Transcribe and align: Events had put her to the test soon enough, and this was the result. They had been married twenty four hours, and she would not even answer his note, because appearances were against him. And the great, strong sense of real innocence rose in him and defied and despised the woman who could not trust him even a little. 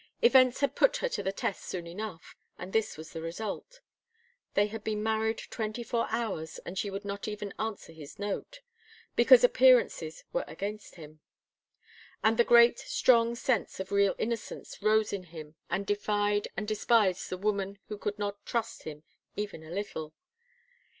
Events 0.23 0.61
had 0.61 0.75
put 0.75 0.97
her 0.97 1.09
to 1.09 1.21
the 1.21 1.31
test 1.31 1.63
soon 1.63 1.85
enough, 1.85 2.35
and 2.57 2.73
this 2.73 2.97
was 2.97 3.13
the 3.13 3.21
result. 3.21 3.81
They 4.55 4.65
had 4.65 4.83
been 4.83 5.03
married 5.03 5.37
twenty 5.51 5.83
four 5.83 6.07
hours, 6.09 6.57
and 6.65 6.75
she 6.75 6.89
would 6.89 7.05
not 7.05 7.27
even 7.27 7.53
answer 7.59 7.93
his 7.93 8.17
note, 8.17 8.61
because 9.15 9.43
appearances 9.43 10.23
were 10.33 10.43
against 10.47 10.95
him. 10.95 11.19
And 12.23 12.37
the 12.39 12.43
great, 12.43 12.79
strong 12.79 13.35
sense 13.35 13.79
of 13.79 13.91
real 13.91 14.15
innocence 14.17 14.81
rose 14.81 15.13
in 15.13 15.25
him 15.25 15.53
and 15.69 15.85
defied 15.85 16.47
and 16.57 16.67
despised 16.67 17.29
the 17.29 17.37
woman 17.37 17.77
who 17.87 17.99
could 17.99 18.17
not 18.17 18.43
trust 18.43 18.81
him 18.81 19.03
even 19.37 19.63
a 19.63 19.69
little. 19.69 20.15